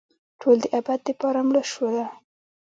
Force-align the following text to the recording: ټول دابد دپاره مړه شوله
ټول 0.39 0.57
دابد 0.65 0.99
دپاره 1.07 1.39
مړه 1.47 1.63
شوله 1.71 2.05